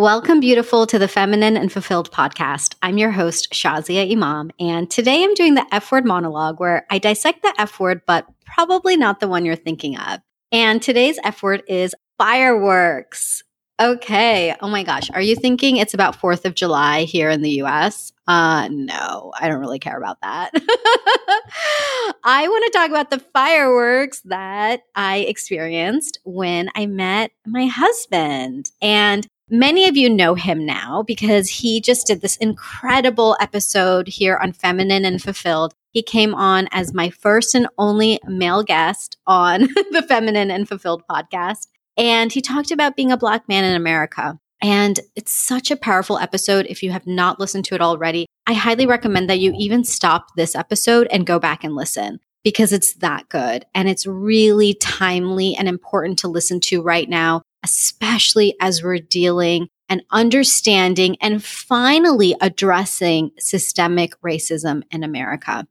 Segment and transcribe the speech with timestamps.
[0.00, 2.76] Welcome, beautiful, to the Feminine and Fulfilled podcast.
[2.82, 6.98] I'm your host, Shazia Imam, and today I'm doing the F word monologue where I
[6.98, 10.20] dissect the F word, but probably not the one you're thinking of.
[10.52, 13.42] And today's F word is fireworks.
[13.80, 14.54] Okay.
[14.60, 15.10] Oh my gosh.
[15.10, 18.12] Are you thinking it's about 4th of July here in the US?
[18.28, 20.50] Uh, no, I don't really care about that.
[22.24, 28.70] I want to talk about the fireworks that I experienced when I met my husband.
[28.80, 34.36] And many of you know him now because he just did this incredible episode here
[34.36, 35.74] on Feminine and Fulfilled.
[35.90, 41.02] He came on as my first and only male guest on the Feminine and Fulfilled
[41.10, 41.68] podcast.
[41.96, 44.38] And he talked about being a Black man in America.
[44.62, 46.66] And it's such a powerful episode.
[46.68, 50.34] If you have not listened to it already, I highly recommend that you even stop
[50.36, 53.66] this episode and go back and listen because it's that good.
[53.74, 59.68] And it's really timely and important to listen to right now, especially as we're dealing
[59.90, 65.66] and understanding and finally addressing systemic racism in America.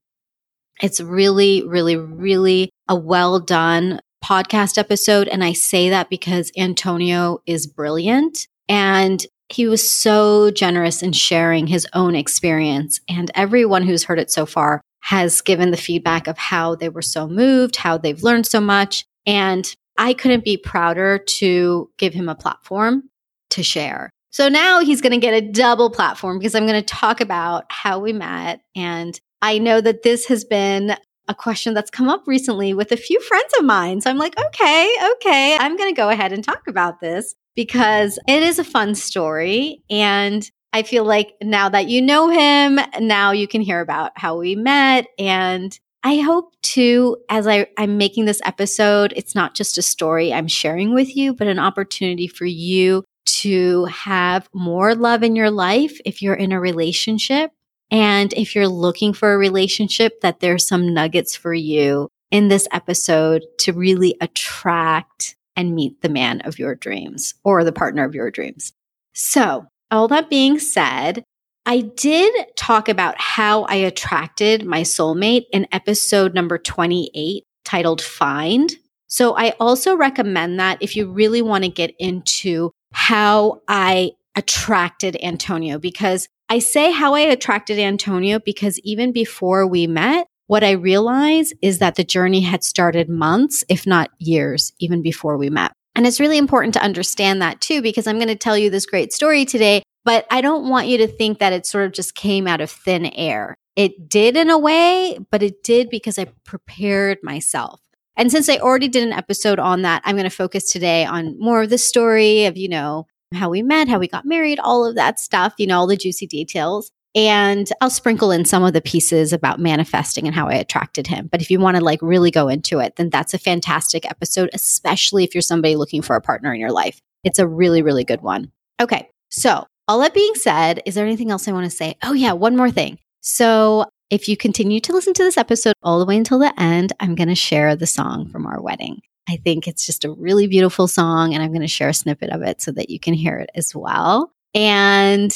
[0.82, 5.28] It's really, really, really a well done podcast episode.
[5.28, 11.66] And I say that because Antonio is brilliant and he was so generous in sharing
[11.66, 13.00] his own experience.
[13.10, 17.02] And everyone who's heard it so far has given the feedback of how they were
[17.02, 19.06] so moved, how they've learned so much.
[19.26, 23.10] And I couldn't be prouder to give him a platform
[23.52, 24.12] to share.
[24.30, 27.66] So now he's going to get a double platform because I'm going to talk about
[27.70, 28.62] how we met.
[28.76, 30.96] And I know that this has been
[31.28, 34.02] a question that's come up recently with a few friends of mine.
[34.02, 38.20] So I'm like, okay, okay, I'm going to go ahead and talk about this because
[38.28, 39.84] it is a fun story.
[39.90, 44.38] And I feel like now that you know him, now you can hear about how
[44.38, 45.08] we met.
[45.18, 50.32] And I hope too, as I, I'm making this episode, it's not just a story
[50.32, 53.04] I'm sharing with you, but an opportunity for you
[53.42, 57.52] to have more love in your life if you're in a relationship
[57.92, 62.70] and if you're looking for a relationship, that there's some nuggets for you in this
[62.72, 68.16] episode to really attract and meet the man of your dreams or the partner of
[68.16, 68.72] your dreams.
[69.14, 71.26] So, all that being said,
[71.68, 78.74] I did talk about how I attracted my soulmate in episode number 28 titled Find.
[79.08, 85.18] So, I also recommend that if you really want to get into how I attracted
[85.22, 90.72] Antonio because I say how I attracted Antonio because even before we met, what I
[90.72, 95.74] realized is that the journey had started months, if not years, even before we met.
[95.98, 98.86] And it's really important to understand that too, because I'm going to tell you this
[98.86, 102.16] great story today, but I don't want you to think that it sort of just
[102.16, 103.58] came out of thin air.
[103.76, 107.82] It did in a way, but it did because I prepared myself.
[108.16, 111.38] And since I already did an episode on that, I'm going to focus today on
[111.38, 114.86] more of the story of, you know, how we met, how we got married, all
[114.86, 116.90] of that stuff, you know, all the juicy details.
[117.14, 121.28] And I'll sprinkle in some of the pieces about manifesting and how I attracted him.
[121.30, 124.52] But if you want to like really go into it, then that's a fantastic episode,
[124.54, 127.02] especially if you're somebody looking for a partner in your life.
[127.26, 128.54] It's a really, really good one.
[128.80, 129.10] Okay.
[129.30, 131.96] So, all that being said, is there anything else I want to say?
[132.04, 133.00] Oh, yeah, one more thing.
[133.22, 136.94] So, if you continue to listen to this episode all the way until the end,
[137.00, 139.02] I'm going to share the song from our wedding.
[139.30, 142.30] I think it's just a really beautiful song, and I'm going to share a snippet
[142.30, 144.32] of it so that you can hear it as well.
[144.54, 145.36] And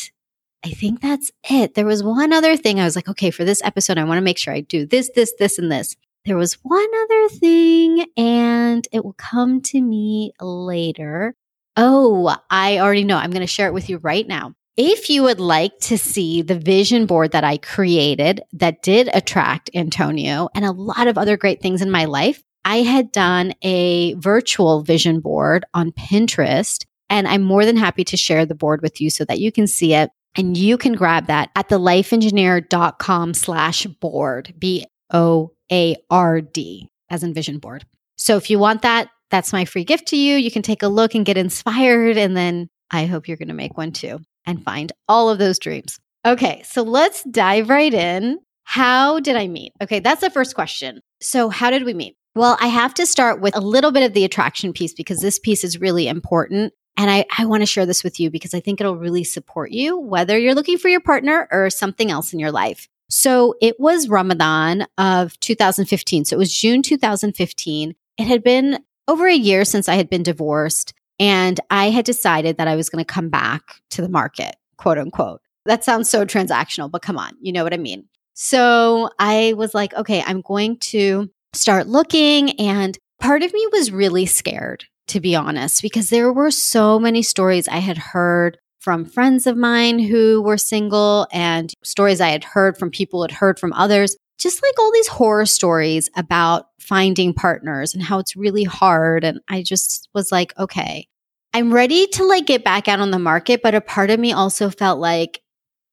[0.63, 1.73] I think that's it.
[1.73, 4.23] There was one other thing I was like, okay, for this episode, I want to
[4.23, 5.97] make sure I do this, this, this, and this.
[6.23, 11.35] There was one other thing, and it will come to me later.
[11.77, 13.17] Oh, I already know.
[13.17, 14.53] I'm going to share it with you right now.
[14.77, 19.69] If you would like to see the vision board that I created that did attract
[19.73, 24.13] Antonio and a lot of other great things in my life, I had done a
[24.15, 29.01] virtual vision board on Pinterest and I'm more than happy to share the board with
[29.01, 30.09] you so that you can see it.
[30.35, 37.23] And you can grab that at thelifeengineer.com slash board, B O A R D, as
[37.23, 37.85] in vision board.
[38.15, 40.35] So if you want that, that's my free gift to you.
[40.35, 42.17] You can take a look and get inspired.
[42.17, 45.59] And then I hope you're going to make one too and find all of those
[45.59, 45.99] dreams.
[46.25, 48.39] Okay, so let's dive right in.
[48.63, 49.73] How did I meet?
[49.81, 51.01] Okay, that's the first question.
[51.19, 52.15] So, how did we meet?
[52.35, 55.39] Well, I have to start with a little bit of the attraction piece because this
[55.39, 56.73] piece is really important.
[56.95, 59.71] And I, I want to share this with you because I think it'll really support
[59.71, 62.87] you, whether you're looking for your partner or something else in your life.
[63.09, 66.25] So it was Ramadan of 2015.
[66.25, 67.95] So it was June 2015.
[68.17, 70.93] It had been over a year since I had been divorced.
[71.19, 73.61] And I had decided that I was going to come back
[73.91, 75.41] to the market, quote unquote.
[75.65, 78.07] That sounds so transactional, but come on, you know what I mean.
[78.33, 82.59] So I was like, okay, I'm going to start looking.
[82.59, 87.21] And part of me was really scared, to be honest, because there were so many
[87.21, 92.43] stories I had heard from friends of mine who were single and stories I had
[92.43, 94.17] heard from people who had heard from others.
[94.41, 99.23] Just like all these horror stories about finding partners and how it's really hard.
[99.23, 101.07] And I just was like, okay,
[101.53, 103.61] I'm ready to like get back out on the market.
[103.61, 105.41] But a part of me also felt like,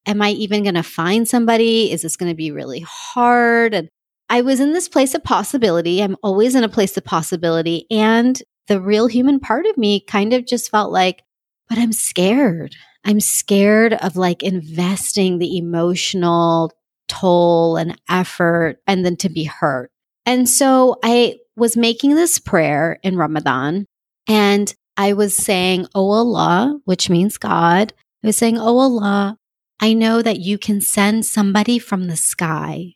[0.06, 1.92] am I even going to find somebody?
[1.92, 3.74] Is this going to be really hard?
[3.74, 3.88] And
[4.30, 6.02] I was in this place of possibility.
[6.02, 7.86] I'm always in a place of possibility.
[7.90, 11.22] And the real human part of me kind of just felt like,
[11.68, 12.74] but I'm scared.
[13.04, 16.72] I'm scared of like investing the emotional
[17.08, 19.90] toll and effort and then to be hurt.
[20.26, 23.86] And so I was making this prayer in Ramadan
[24.28, 27.92] and I was saying, Oh Allah, which means God.
[28.22, 29.36] I was saying, Oh Allah,
[29.80, 32.94] I know that you can send somebody from the sky.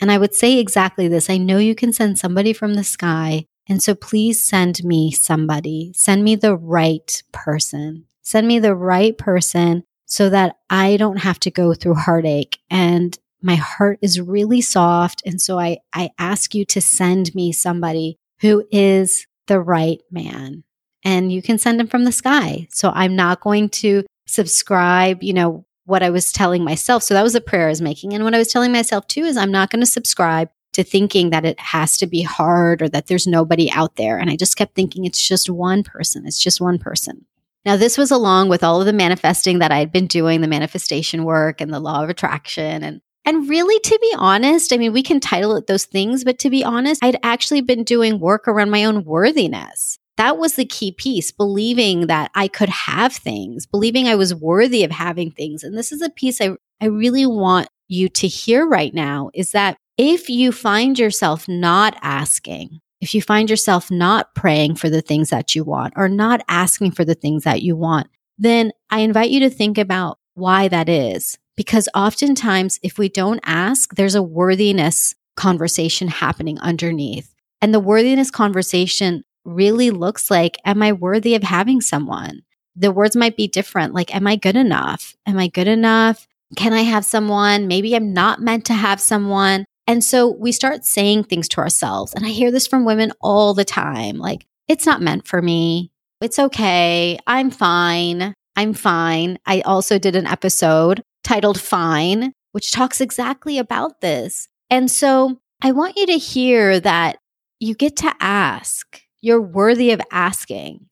[0.00, 3.46] And I would say exactly this I know you can send somebody from the sky
[3.68, 9.16] and so please send me somebody, send me the right person, send me the right
[9.18, 14.60] person so that I don't have to go through heartache and my heart is really
[14.60, 15.22] soft.
[15.26, 20.64] And so I, I ask you to send me somebody who is the right man
[21.04, 22.66] and you can send him from the sky.
[22.70, 27.02] So I'm not going to subscribe, you know, what I was telling myself.
[27.02, 28.12] So that was a prayer I was making.
[28.12, 31.30] And what I was telling myself too is I'm not going to subscribe to thinking
[31.30, 34.18] that it has to be hard or that there's nobody out there.
[34.18, 36.26] And I just kept thinking it's just one person.
[36.26, 37.24] It's just one person.
[37.66, 40.46] Now, this was along with all of the manifesting that I had been doing, the
[40.46, 42.84] manifestation work and the law of attraction.
[42.84, 46.38] And, and really, to be honest, I mean, we can title it those things, but
[46.38, 49.98] to be honest, I'd actually been doing work around my own worthiness.
[50.16, 54.84] That was the key piece, believing that I could have things, believing I was worthy
[54.84, 55.64] of having things.
[55.64, 59.50] And this is a piece I, I really want you to hear right now is
[59.50, 65.02] that if you find yourself not asking, if you find yourself not praying for the
[65.02, 68.08] things that you want or not asking for the things that you want,
[68.38, 71.38] then I invite you to think about why that is.
[71.56, 77.34] Because oftentimes, if we don't ask, there's a worthiness conversation happening underneath.
[77.62, 82.42] And the worthiness conversation really looks like, am I worthy of having someone?
[82.74, 83.94] The words might be different.
[83.94, 85.14] Like, am I good enough?
[85.26, 86.26] Am I good enough?
[86.56, 87.66] Can I have someone?
[87.66, 89.64] Maybe I'm not meant to have someone.
[89.86, 92.12] And so we start saying things to ourselves.
[92.14, 95.92] And I hear this from women all the time like, it's not meant for me.
[96.20, 97.18] It's okay.
[97.26, 98.34] I'm fine.
[98.56, 99.38] I'm fine.
[99.46, 104.48] I also did an episode titled Fine, which talks exactly about this.
[104.70, 107.18] And so I want you to hear that
[107.60, 109.02] you get to ask.
[109.20, 110.86] You're worthy of asking.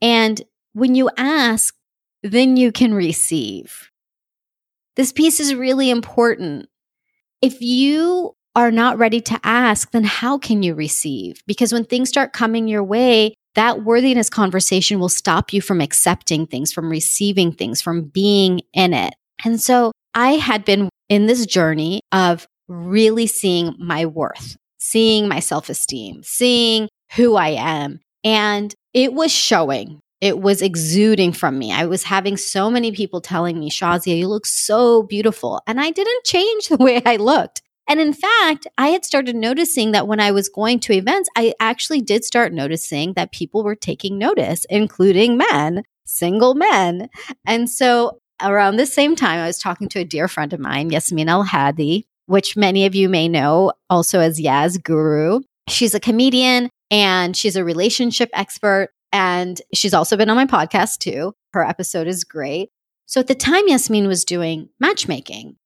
[0.00, 1.74] And when you ask,
[2.22, 3.90] then you can receive.
[4.94, 6.68] This piece is really important.
[7.42, 11.42] If you are not ready to ask, then how can you receive?
[11.46, 16.46] Because when things start coming your way, that worthiness conversation will stop you from accepting
[16.46, 19.14] things, from receiving things, from being in it.
[19.44, 25.40] And so I had been in this journey of really seeing my worth, seeing my
[25.40, 28.00] self esteem, seeing who I am.
[28.24, 30.00] And it was showing.
[30.22, 31.72] It was exuding from me.
[31.72, 35.60] I was having so many people telling me, Shazia, you look so beautiful.
[35.66, 37.60] And I didn't change the way I looked.
[37.88, 41.54] And in fact, I had started noticing that when I was going to events, I
[41.60, 47.08] actually did start noticing that people were taking notice, including men, single men.
[47.46, 50.90] And so around the same time, I was talking to a dear friend of mine,
[50.90, 55.40] Yasmin Elhady, which many of you may know also as Yaz Guru.
[55.68, 58.90] She's a comedian and she's a relationship expert.
[59.12, 61.32] And she's also been on my podcast too.
[61.52, 62.70] Her episode is great.
[63.06, 65.56] So at the time, Yasmin was doing matchmaking.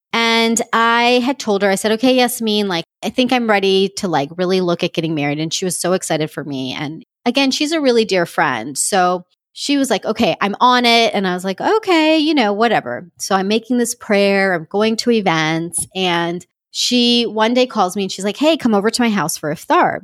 [0.41, 4.09] And I had told her, I said, okay, Yasmin, like, I think I'm ready to
[4.09, 5.39] like really look at getting married.
[5.39, 6.73] And she was so excited for me.
[6.73, 8.79] And again, she's a really dear friend.
[8.79, 11.13] So she was like, okay, I'm on it.
[11.13, 13.11] And I was like, okay, you know, whatever.
[13.19, 14.55] So I'm making this prayer.
[14.55, 15.87] I'm going to events.
[15.95, 19.37] And she one day calls me and she's like, hey, come over to my house
[19.37, 20.01] for iftar.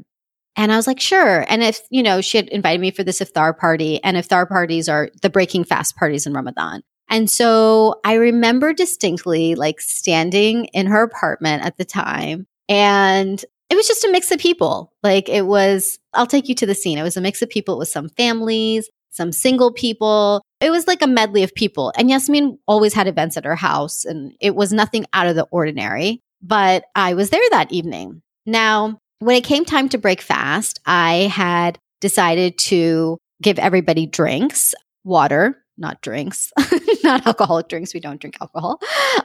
[0.54, 1.46] And I was like, sure.
[1.48, 4.86] And if, you know, she had invited me for this iftar party, and iftar parties
[4.88, 6.82] are the breaking fast parties in Ramadan.
[7.08, 13.74] And so I remember distinctly like standing in her apartment at the time and it
[13.74, 14.92] was just a mix of people.
[15.02, 16.98] Like it was, I'll take you to the scene.
[16.98, 17.74] It was a mix of people.
[17.74, 20.42] It was some families, some single people.
[20.60, 21.92] It was like a medley of people.
[21.96, 25.46] And Yasmin always had events at her house and it was nothing out of the
[25.50, 26.22] ordinary.
[26.42, 28.22] But I was there that evening.
[28.44, 34.74] Now, when it came time to break fast, I had decided to give everybody drinks,
[35.02, 36.52] water, not drinks,
[37.04, 37.94] not alcoholic drinks.
[37.94, 38.80] We don't drink alcohol.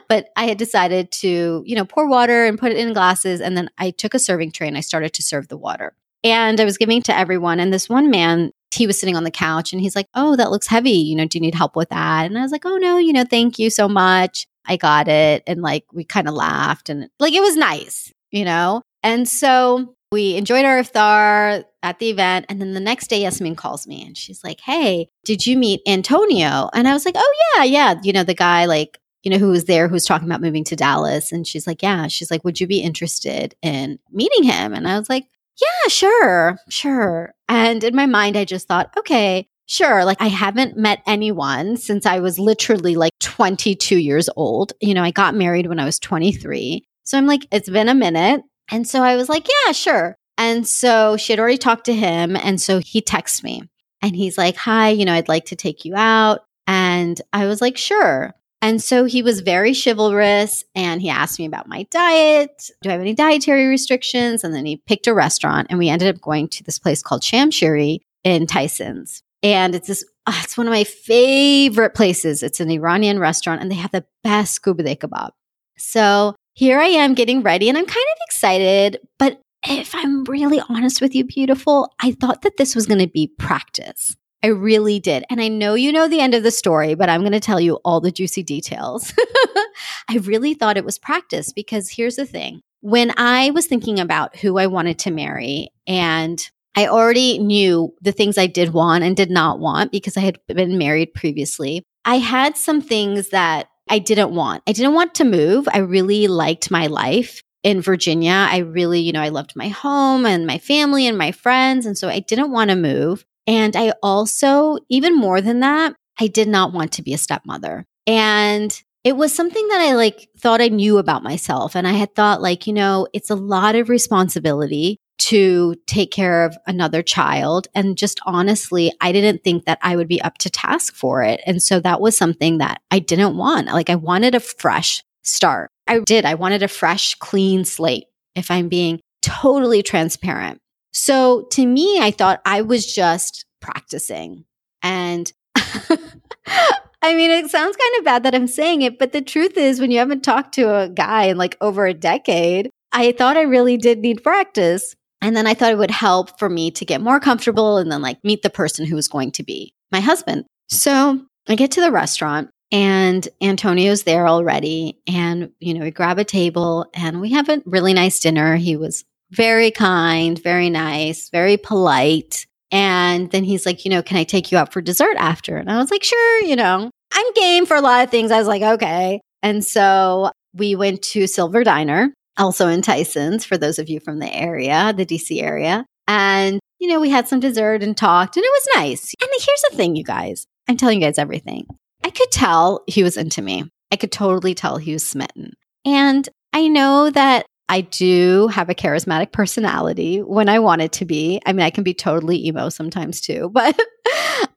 [0.08, 3.40] But I had decided to, you know, pour water and put it in glasses.
[3.40, 5.94] And then I took a serving tray and I started to serve the water.
[6.24, 7.58] And I was giving to everyone.
[7.58, 10.50] And this one man he was sitting on the couch and he's like, Oh, that
[10.50, 10.92] looks heavy.
[10.92, 12.26] You know, do you need help with that?
[12.26, 14.46] And I was like, Oh, no, you know, thank you so much.
[14.66, 15.42] I got it.
[15.46, 18.82] And like, we kind of laughed and like, it was nice, you know?
[19.02, 22.46] And so we enjoyed our iftar at the event.
[22.48, 25.80] And then the next day, Yasmin calls me and she's like, Hey, did you meet
[25.86, 26.70] Antonio?
[26.72, 27.94] And I was like, Oh, yeah, yeah.
[28.02, 30.64] You know, the guy, like, you know, who was there who was talking about moving
[30.64, 31.32] to Dallas.
[31.32, 32.08] And she's like, Yeah.
[32.08, 34.72] She's like, Would you be interested in meeting him?
[34.74, 35.26] And I was like,
[35.60, 37.34] Yeah, sure, sure.
[37.48, 40.04] And in my mind, I just thought, Okay, sure.
[40.04, 44.72] Like, I haven't met anyone since I was literally like 22 years old.
[44.80, 46.84] You know, I got married when I was 23.
[47.04, 48.42] So I'm like, It's been a minute.
[48.70, 50.16] And so I was like, Yeah, sure.
[50.42, 52.34] And so she had already talked to him.
[52.34, 53.62] And so he texts me
[54.02, 56.40] and he's like, Hi, you know, I'd like to take you out.
[56.66, 58.34] And I was like, Sure.
[58.60, 62.70] And so he was very chivalrous and he asked me about my diet.
[62.82, 64.42] Do I have any dietary restrictions?
[64.42, 67.22] And then he picked a restaurant and we ended up going to this place called
[67.22, 69.22] Shamshiri in Tyson's.
[69.44, 72.42] And it's this, oh, it's one of my favorite places.
[72.42, 75.30] It's an Iranian restaurant and they have the best koobideh kebab.
[75.78, 80.60] So here I am getting ready and I'm kind of excited, but if I'm really
[80.68, 84.16] honest with you, beautiful, I thought that this was going to be practice.
[84.42, 85.24] I really did.
[85.30, 87.60] And I know you know the end of the story, but I'm going to tell
[87.60, 89.12] you all the juicy details.
[90.08, 92.60] I really thought it was practice because here's the thing.
[92.80, 98.12] When I was thinking about who I wanted to marry and I already knew the
[98.12, 101.84] things I did want and did not want because I had been married previously.
[102.04, 104.62] I had some things that I didn't want.
[104.66, 105.68] I didn't want to move.
[105.72, 108.46] I really liked my life in Virginia.
[108.50, 111.86] I really, you know, I loved my home and my family and my friends.
[111.86, 113.24] And so I didn't want to move.
[113.46, 117.84] And I also, even more than that, I did not want to be a stepmother.
[118.06, 121.74] And it was something that I like thought I knew about myself.
[121.74, 126.44] And I had thought, like, you know, it's a lot of responsibility to take care
[126.44, 127.68] of another child.
[127.74, 131.40] And just honestly, I didn't think that I would be up to task for it.
[131.46, 133.68] And so that was something that I didn't want.
[133.68, 135.70] Like, I wanted a fresh start.
[135.86, 136.24] I did.
[136.24, 140.58] I wanted a fresh, clean slate, if I'm being totally transparent.
[140.92, 144.44] So to me, I thought I was just practicing.
[144.82, 149.56] And I mean, it sounds kind of bad that I'm saying it, but the truth
[149.56, 153.36] is, when you haven't talked to a guy in like over a decade, I thought
[153.36, 154.94] I really did need practice.
[155.20, 158.02] And then I thought it would help for me to get more comfortable and then
[158.02, 160.44] like meet the person who was going to be my husband.
[160.68, 164.98] So I get to the restaurant and Antonio's there already.
[165.06, 168.56] And, you know, we grab a table and we have a really nice dinner.
[168.56, 172.46] He was very kind, very nice, very polite.
[172.70, 175.58] And then he's like, you know, can I take you out for dessert after?
[175.58, 178.30] And I was like, sure, you know, I'm game for a lot of things.
[178.30, 179.20] I was like, okay.
[179.42, 184.18] And so we went to Silver Diner, also in Tyson's, for those of you from
[184.18, 185.84] the area, the DC area.
[186.08, 189.14] And, you know, we had some dessert and talked, and it was nice.
[189.20, 191.66] And here's the thing, you guys I'm telling you guys everything.
[192.04, 193.64] I could tell he was into me.
[193.90, 195.52] I could totally tell he was smitten.
[195.84, 201.04] And I know that I do have a charismatic personality when I want it to
[201.04, 201.40] be.
[201.46, 203.78] I mean, I can be totally emo sometimes too, but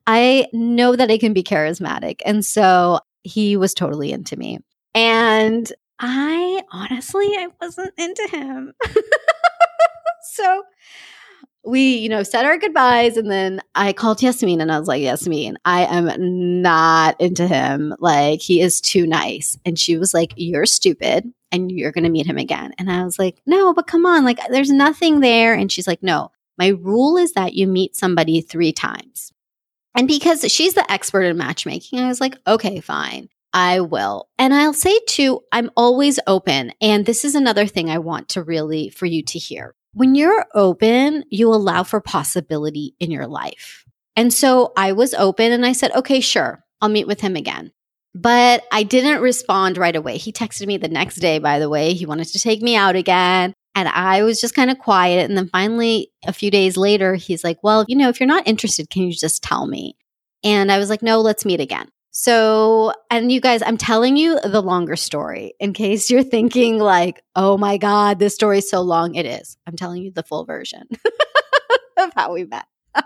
[0.07, 2.21] I know that I can be charismatic.
[2.25, 4.59] And so he was totally into me.
[4.93, 8.73] And I honestly, I wasn't into him.
[10.33, 10.63] so
[11.65, 15.01] we, you know, said our goodbyes and then I called Yasmin and I was like,
[15.01, 17.93] Yasmin, I am not into him.
[17.99, 19.57] Like, he is too nice.
[19.65, 22.73] And she was like, You're stupid and you're going to meet him again.
[22.77, 24.23] And I was like, No, but come on.
[24.25, 25.53] Like, there's nothing there.
[25.53, 29.31] And she's like, No, my rule is that you meet somebody three times.
[29.95, 33.29] And because she's the expert in matchmaking, I was like, Okay, fine.
[33.53, 34.27] I will.
[34.37, 36.73] And I'll say too, I'm always open.
[36.81, 40.45] And this is another thing I want to really for you to hear when you're
[40.53, 43.85] open, you allow for possibility in your life.
[44.17, 47.71] And so I was open and I said, okay, sure, I'll meet with him again.
[48.13, 50.17] But I didn't respond right away.
[50.17, 51.93] He texted me the next day, by the way.
[51.93, 53.53] He wanted to take me out again.
[53.73, 55.29] And I was just kind of quiet.
[55.29, 58.47] And then finally, a few days later, he's like, well, you know, if you're not
[58.47, 59.95] interested, can you just tell me?
[60.43, 61.87] And I was like, no, let's meet again.
[62.17, 67.21] So, and you guys, I'm telling you the longer story in case you're thinking, like,
[67.35, 69.15] oh my God, this story is so long.
[69.15, 69.57] It is.
[69.67, 70.87] I'm telling you the full version
[71.97, 72.67] of how we met.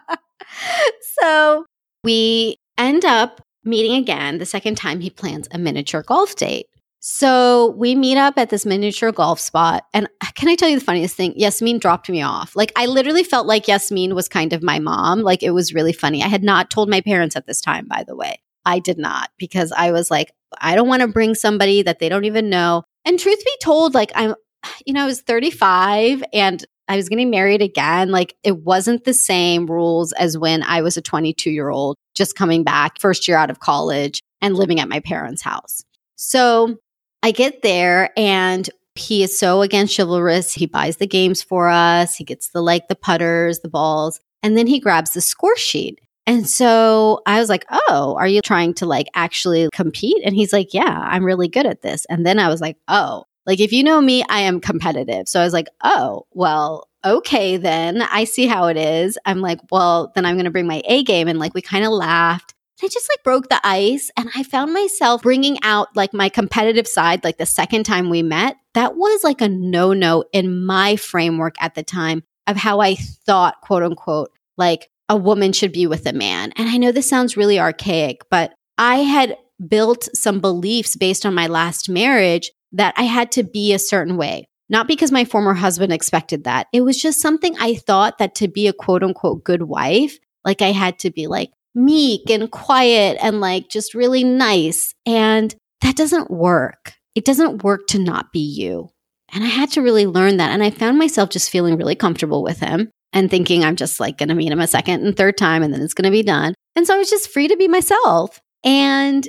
[1.21, 1.65] so,
[2.03, 4.37] we end up meeting again.
[4.37, 6.67] The second time, he plans a miniature golf date.
[6.99, 9.85] So we meet up at this miniature golf spot.
[9.91, 11.33] And can I tell you the funniest thing?
[11.35, 12.55] Yasmin dropped me off.
[12.55, 15.21] Like, I literally felt like Yasmin was kind of my mom.
[15.21, 16.21] Like, it was really funny.
[16.21, 18.39] I had not told my parents at this time, by the way.
[18.65, 22.09] I did not because I was like, I don't want to bring somebody that they
[22.09, 22.83] don't even know.
[23.05, 24.35] And truth be told, like I'm,
[24.85, 28.09] you know, I was 35 and I was getting married again.
[28.09, 32.35] Like it wasn't the same rules as when I was a 22 year old, just
[32.35, 35.83] coming back first year out of college and living at my parents' house.
[36.15, 36.77] So
[37.21, 40.53] I get there and he is so against chivalrous.
[40.53, 42.15] He buys the games for us.
[42.15, 45.99] He gets the like the putters, the balls, and then he grabs the score sheet.
[46.29, 50.21] And so I was like, Oh, are you trying to like actually compete?
[50.24, 52.05] And he's like, Yeah, I'm really good at this.
[52.05, 55.27] And then I was like, Oh, like if you know me, I am competitive.
[55.27, 59.17] So I was like, Oh, well, okay, then I see how it is.
[59.25, 61.27] I'm like, Well, then I'm going to bring my A game.
[61.27, 62.53] And like we kind of laughed.
[62.83, 66.88] I just like broke the ice and I found myself bringing out like my competitive
[66.88, 68.55] side like the second time we met.
[68.75, 72.93] That was like a no no in my framework at the time of how I
[72.95, 76.53] thought, quote unquote, like a woman should be with a man.
[76.55, 79.35] And I know this sounds really archaic, but I had
[79.67, 84.15] built some beliefs based on my last marriage that I had to be a certain
[84.15, 84.45] way.
[84.69, 86.67] Not because my former husband expected that.
[86.71, 90.61] It was just something I thought that to be a quote unquote good wife, like
[90.61, 94.93] I had to be like meek and quiet and like just really nice.
[95.07, 96.93] And that doesn't work.
[97.15, 98.89] It doesn't work to not be you.
[99.33, 100.51] And I had to really learn that.
[100.51, 104.17] And I found myself just feeling really comfortable with him and thinking I'm just like
[104.17, 106.23] going to meet him a second and third time and then it's going to be
[106.23, 106.53] done.
[106.75, 108.39] And so I was just free to be myself.
[108.63, 109.27] And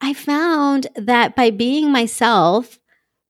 [0.00, 2.78] I found that by being myself,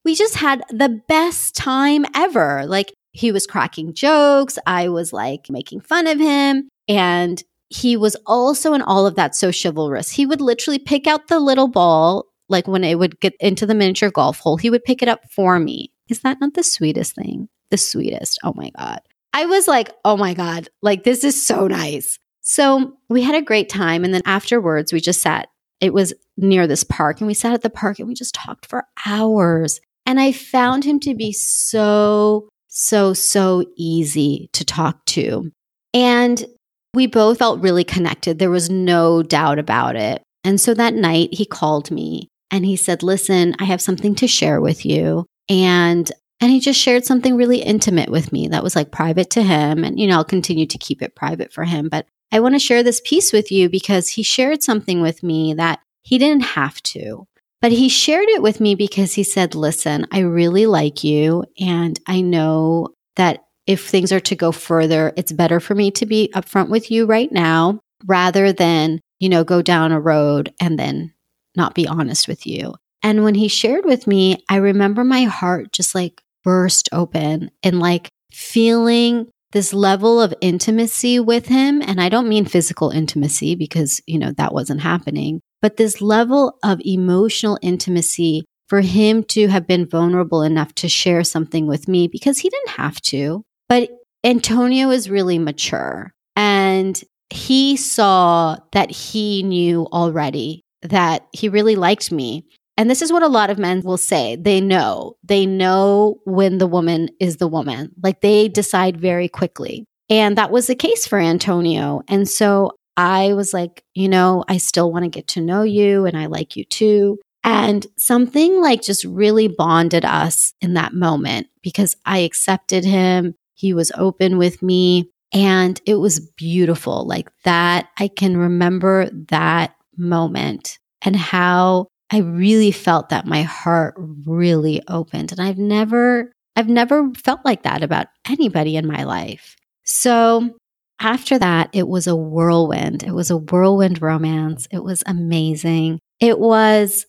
[0.03, 2.65] we just had the best time ever.
[2.65, 4.57] Like he was cracking jokes.
[4.65, 6.69] I was like making fun of him.
[6.87, 10.11] And he was also in all of that so chivalrous.
[10.11, 13.75] He would literally pick out the little ball, like when it would get into the
[13.75, 15.91] miniature golf hole, he would pick it up for me.
[16.09, 17.47] Is that not the sweetest thing?
[17.71, 18.39] The sweetest.
[18.43, 18.99] Oh my God.
[19.33, 22.19] I was like, oh my God, like this is so nice.
[22.41, 24.03] So we had a great time.
[24.03, 25.47] And then afterwards, we just sat.
[25.81, 28.65] It was near this park, and we sat at the park and we just talked
[28.65, 29.79] for hours.
[30.05, 35.51] And I found him to be so, so, so easy to talk to.
[35.93, 36.45] And
[36.93, 38.39] we both felt really connected.
[38.39, 40.21] There was no doubt about it.
[40.43, 44.27] And so that night he called me and he said, "Listen, I have something to
[44.27, 46.11] share with you." And
[46.43, 49.85] and he just shared something really intimate with me that was like private to him
[49.85, 52.59] and you know, I'll continue to keep it private for him, but I want to
[52.59, 56.83] share this piece with you because he shared something with me that he didn't have
[56.83, 57.29] to.
[57.61, 61.45] But he shared it with me because he said, Listen, I really like you.
[61.61, 66.05] And I know that if things are to go further, it's better for me to
[66.05, 70.77] be upfront with you right now rather than, you know, go down a road and
[70.77, 71.13] then
[71.55, 72.75] not be honest with you.
[73.03, 77.79] And when he shared with me, I remember my heart just like burst open and
[77.79, 81.81] like feeling this level of intimacy with him.
[81.81, 86.57] And I don't mean physical intimacy because, you know, that wasn't happening, but this level
[86.63, 92.07] of emotional intimacy for him to have been vulnerable enough to share something with me
[92.07, 93.43] because he didn't have to.
[93.69, 93.89] But
[94.23, 102.11] Antonio is really mature and he saw that he knew already that he really liked
[102.11, 102.45] me.
[102.77, 104.35] And this is what a lot of men will say.
[104.35, 105.17] They know.
[105.23, 107.91] They know when the woman is the woman.
[108.01, 109.85] Like they decide very quickly.
[110.09, 112.01] And that was the case for Antonio.
[112.07, 116.05] And so I was like, you know, I still want to get to know you
[116.05, 117.19] and I like you too.
[117.43, 123.35] And something like just really bonded us in that moment because I accepted him.
[123.53, 127.05] He was open with me and it was beautiful.
[127.05, 133.95] Like that, I can remember that moment and how I really felt that my heart
[133.97, 135.31] really opened.
[135.31, 139.55] And I've never, I've never felt like that about anybody in my life.
[139.83, 140.55] So
[140.99, 143.01] after that, it was a whirlwind.
[143.01, 144.67] It was a whirlwind romance.
[144.69, 145.97] It was amazing.
[146.19, 147.07] It was,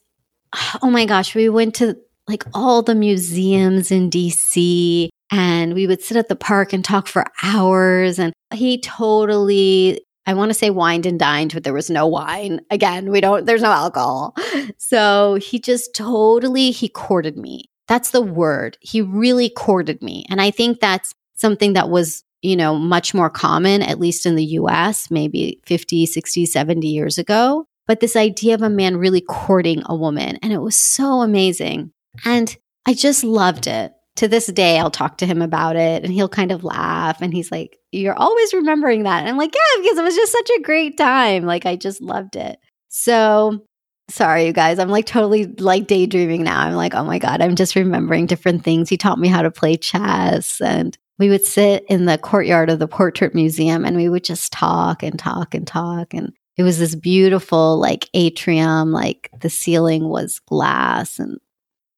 [0.83, 6.01] oh my gosh, we went to like all the museums in DC and we would
[6.01, 8.19] sit at the park and talk for hours.
[8.19, 12.60] And he totally, I want to say wined and dined, but there was no wine.
[12.70, 14.34] Again, we don't, there's no alcohol.
[14.78, 17.70] So he just totally, he courted me.
[17.87, 18.78] That's the word.
[18.80, 20.24] He really courted me.
[20.30, 24.37] And I think that's something that was, you know, much more common, at least in
[24.37, 27.66] the US, maybe 50, 60, 70 years ago.
[27.87, 30.38] But this idea of a man really courting a woman.
[30.42, 31.92] And it was so amazing.
[32.24, 32.56] And
[32.87, 36.29] I just loved it to this day, I'll talk to him about it and he'll
[36.29, 37.20] kind of laugh.
[37.20, 39.20] And he's like, You're always remembering that.
[39.20, 41.44] And I'm like, Yeah, because it was just such a great time.
[41.44, 42.59] Like, I just loved it.
[42.88, 43.64] So,
[44.09, 44.79] sorry, you guys.
[44.79, 46.61] I'm like totally like daydreaming now.
[46.61, 48.88] I'm like, Oh my God, I'm just remembering different things.
[48.88, 50.61] He taught me how to play chess.
[50.61, 54.53] And we would sit in the courtyard of the Portrait Museum and we would just
[54.53, 56.14] talk and talk and talk.
[56.14, 61.38] And it was this beautiful, like, atrium, like, the ceiling was glass and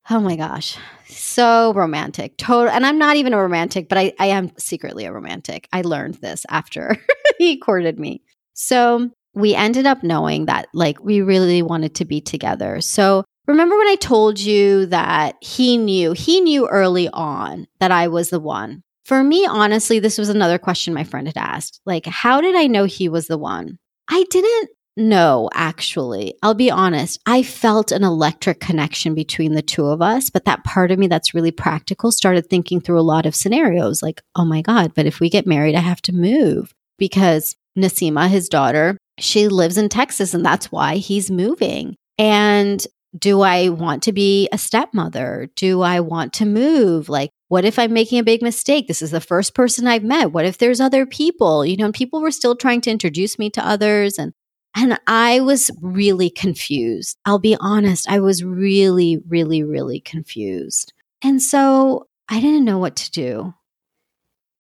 [0.09, 0.77] Oh my gosh.
[1.09, 2.37] So romantic.
[2.37, 5.69] Total and I'm not even a romantic, but I, I am secretly a romantic.
[5.73, 6.97] I learned this after
[7.39, 8.23] he courted me.
[8.55, 12.81] So we ended up knowing that like we really wanted to be together.
[12.81, 18.09] So remember when I told you that he knew, he knew early on that I
[18.09, 18.83] was the one.
[19.05, 21.81] For me, honestly, this was another question my friend had asked.
[21.87, 23.79] Like, how did I know he was the one?
[24.09, 26.35] I didn't know, actually.
[26.43, 27.21] I'll be honest.
[27.27, 31.07] I felt an electric connection between the two of us, but that part of me
[31.07, 35.07] that's really practical started thinking through a lot of scenarios like, oh my God, but
[35.07, 39.89] if we get married, I have to move because Nasima, his daughter, she lives in
[39.89, 41.97] Texas and that's why he's moving.
[42.19, 42.85] And
[43.19, 45.49] do I want to be a stepmother?
[45.57, 47.09] Do I want to move?
[47.09, 48.89] Like, what if I'm making a big mistake?
[48.89, 50.33] This is the first person I've met.
[50.33, 51.65] What if there's other people?
[51.65, 54.33] You know, people were still trying to introduce me to others and
[54.77, 57.19] and I was really confused.
[57.25, 60.93] I'll be honest, I was really really really confused.
[61.23, 63.55] And so I didn't know what to do.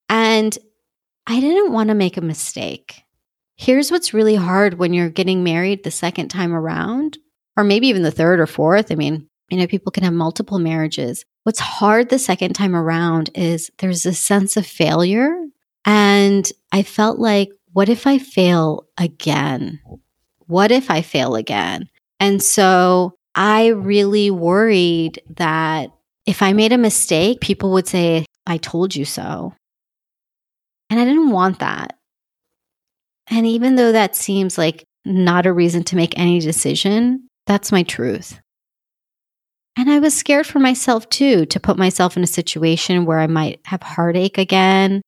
[0.08, 0.56] And
[1.26, 3.02] I didn't want to make a mistake.
[3.56, 7.18] Here's what's really hard when you're getting married the second time around,
[7.56, 8.92] or maybe even the third or fourth.
[8.92, 11.24] I mean, you know, people can have multiple marriages.
[11.44, 15.34] What's hard the second time around is there's a sense of failure.
[15.84, 19.80] And I felt like, what if I fail again?
[20.46, 21.88] What if I fail again?
[22.20, 25.90] And so I really worried that
[26.24, 29.54] if I made a mistake, people would say, I told you so.
[30.88, 31.96] And I didn't want that.
[33.28, 37.82] And even though that seems like not a reason to make any decision, that's my
[37.82, 38.40] truth.
[39.76, 43.26] And I was scared for myself too, to put myself in a situation where I
[43.26, 45.02] might have heartache again.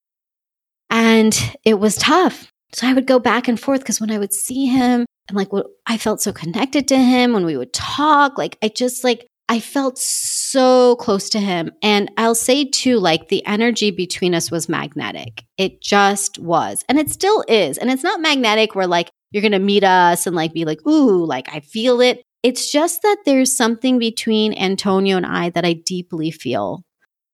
[0.90, 2.53] And it was tough.
[2.72, 5.52] So I would go back and forth because when I would see him and like
[5.52, 9.26] what I felt so connected to him when we would talk, like I just like
[9.48, 11.72] I felt so close to him.
[11.83, 15.44] And I'll say too, like the energy between us was magnetic.
[15.57, 16.85] It just was.
[16.88, 17.78] And it still is.
[17.78, 20.87] And it's not magnetic where like you're going to meet us and like be like,
[20.87, 22.22] ooh, like I feel it.
[22.42, 26.83] It's just that there's something between Antonio and I that I deeply feel.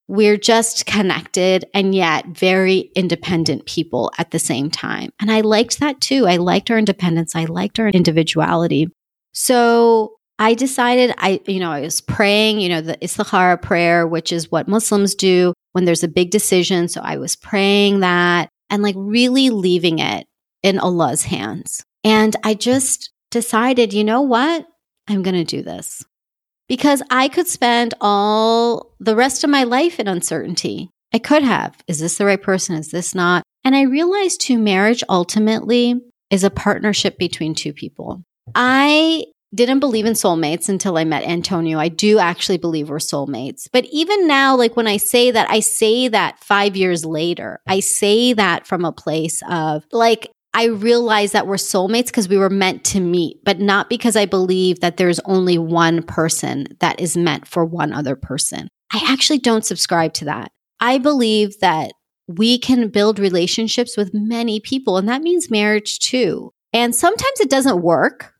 [0.06, 5.10] We're just connected and yet very independent people at the same time.
[5.20, 6.26] And I liked that too.
[6.26, 7.34] I liked our independence.
[7.34, 8.88] I liked our individuality.
[9.32, 14.32] So I decided I, you know, I was praying, you know, the Istikhara prayer, which
[14.32, 16.88] is what Muslims do when there's a big decision.
[16.88, 20.26] So I was praying that and like really leaving it
[20.62, 21.84] in Allah's hands.
[22.02, 24.66] And I just decided, you know what?
[25.08, 26.04] I'm going to do this
[26.68, 30.90] because I could spend all the rest of my life in uncertainty.
[31.12, 31.76] I could have.
[31.86, 32.76] Is this the right person?
[32.76, 33.42] Is this not?
[33.64, 36.00] And I realized too, marriage ultimately
[36.30, 38.22] is a partnership between two people.
[38.54, 39.24] I
[39.54, 41.78] didn't believe in soulmates until I met Antonio.
[41.78, 43.68] I do actually believe we're soulmates.
[43.72, 47.60] But even now, like when I say that, I say that five years later.
[47.68, 52.38] I say that from a place of like, I realize that we're soulmates because we
[52.38, 57.00] were meant to meet, but not because I believe that there's only one person that
[57.00, 58.68] is meant for one other person.
[58.92, 60.52] I actually don't subscribe to that.
[60.78, 61.92] I believe that
[62.28, 66.52] we can build relationships with many people, and that means marriage too.
[66.72, 68.32] And sometimes it doesn't work.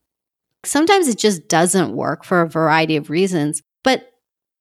[0.65, 4.07] Sometimes it just doesn't work for a variety of reasons, but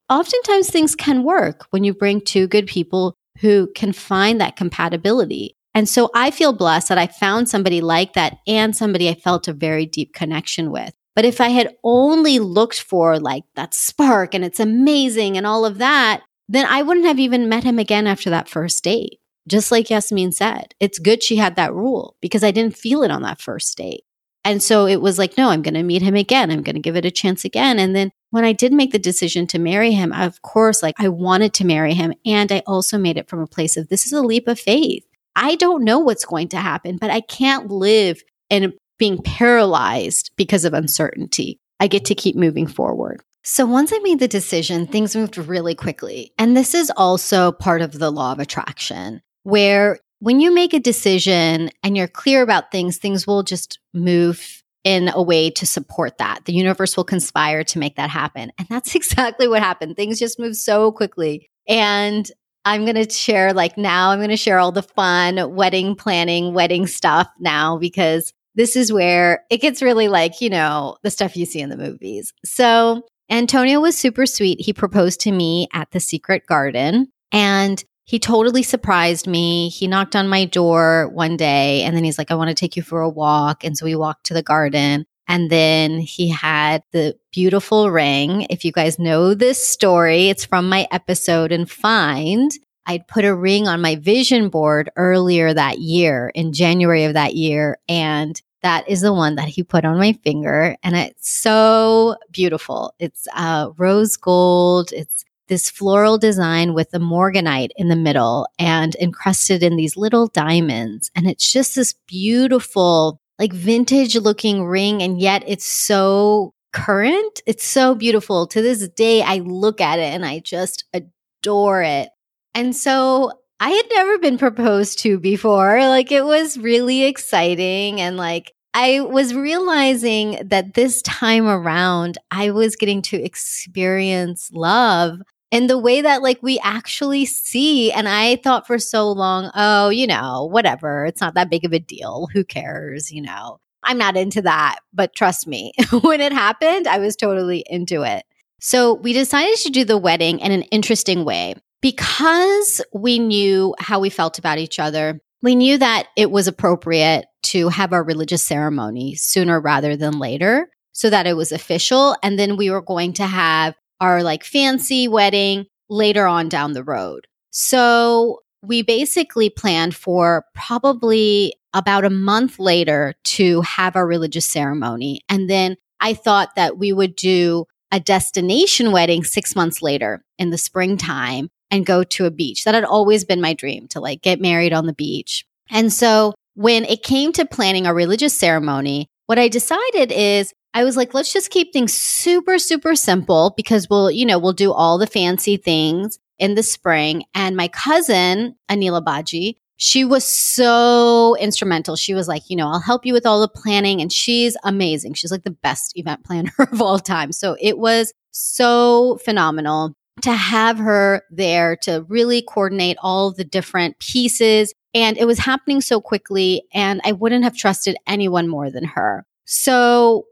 [0.10, 5.56] oftentimes things can work when you bring two good people who can find that compatibility.
[5.76, 9.48] And so I feel blessed that I found somebody like that and somebody I felt
[9.48, 10.94] a very deep connection with.
[11.16, 15.66] But if I had only looked for like that spark and it's amazing and all
[15.66, 19.20] of that, then I wouldn't have even met him again after that first date.
[19.48, 23.12] Just like Yasmin said, it's good she had that rule because I didn't feel it
[23.12, 24.04] on that first date.
[24.46, 26.52] And so it was like, no, I'm going to meet him again.
[26.52, 27.80] I'm going to give it a chance again.
[27.80, 31.08] And then when I did make the decision to marry him, of course, like I
[31.08, 32.14] wanted to marry him.
[32.26, 35.06] And I also made it from a place of this is a leap of faith.
[35.36, 40.66] I don't know what's going to happen, but I can't live in being paralyzed because
[40.66, 41.60] of uncertainty.
[41.80, 43.22] I get to keep moving forward.
[43.44, 46.32] So once I made the decision, things moved really quickly.
[46.38, 50.80] And this is also part of the law of attraction, where when you make a
[50.80, 56.18] decision and you're clear about things, things will just move in a way to support
[56.20, 56.46] that.
[56.46, 58.52] The universe will conspire to make that happen.
[58.58, 59.98] And that's exactly what happened.
[59.98, 61.50] Things just moved so quickly.
[61.68, 62.30] And
[62.66, 66.54] I'm going to share, like, now I'm going to share all the fun wedding planning,
[66.54, 71.36] wedding stuff now because this is where it gets really like, you know, the stuff
[71.36, 72.34] you see in the movies.
[72.46, 74.62] So Antonio was super sweet.
[74.62, 77.08] He proposed to me at the secret garden.
[77.32, 79.70] And he totally surprised me.
[79.70, 82.76] He knocked on my door one day and then he's like, I want to take
[82.76, 83.64] you for a walk.
[83.64, 85.06] And so we walked to the garden.
[85.28, 88.46] And then he had the beautiful ring.
[88.50, 92.52] If you guys know this story, it's from my episode and find.
[92.86, 97.36] I'd put a ring on my vision board earlier that year in January of that
[97.36, 97.78] year.
[97.88, 100.76] And that is the one that he put on my finger.
[100.84, 102.94] And it's so beautiful.
[103.00, 104.92] It's uh, rose gold.
[104.92, 110.28] It's this floral design with the morganite in the middle and encrusted in these little
[110.28, 111.12] diamonds.
[111.16, 115.04] And it's just this beautiful, like vintage looking ring.
[115.04, 117.42] And yet it's so current.
[117.46, 118.48] It's so beautiful.
[118.48, 122.08] To this day, I look at it and I just adore it.
[122.56, 125.80] And so I had never been proposed to before.
[125.90, 128.00] Like it was really exciting.
[128.00, 135.20] And like I was realizing that this time around, I was getting to experience love
[135.54, 137.92] in the way that like we actually see.
[137.92, 141.06] And I thought for so long, oh, you know, whatever.
[141.06, 142.28] It's not that big of a deal.
[142.34, 143.12] Who cares?
[143.12, 144.80] You know, I'm not into that.
[144.94, 148.26] But trust me, when it happened, I was totally into it.
[148.60, 154.00] So we decided to do the wedding in an interesting way because we knew how
[154.00, 155.22] we felt about each other.
[155.44, 160.70] We knew that it was appropriate to have our religious ceremony sooner rather than later
[160.94, 162.16] so that it was official.
[162.24, 166.84] And then we were going to have our like fancy wedding later on down the
[166.84, 167.28] road.
[167.52, 175.22] So we basically planned for probably about a month later to have our religious ceremony.
[175.28, 180.50] And then I thought that we would do a destination wedding six months later in
[180.50, 182.64] the springtime and go to a beach.
[182.64, 185.46] That had always been my dream to like get married on the beach.
[185.70, 190.84] And so when it came to planning our religious ceremony, what I decided is I
[190.84, 194.72] was like, let's just keep things super, super simple because we'll, you know, we'll do
[194.72, 197.24] all the fancy things in the spring.
[197.36, 201.96] And my cousin, Anila Baji, she was so instrumental.
[201.96, 204.02] She was like, you know, I'll help you with all the planning.
[204.02, 205.14] And she's amazing.
[205.14, 207.32] She's like the best event planner of all time.
[207.32, 214.00] So it was so phenomenal to have her there to really coordinate all the different
[214.00, 214.74] pieces.
[214.94, 216.64] And it was happening so quickly.
[216.74, 219.26] And I wouldn't have trusted anyone more than her.
[219.46, 220.26] So